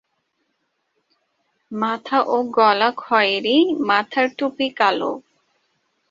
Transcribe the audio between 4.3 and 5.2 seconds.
টুপি কালো।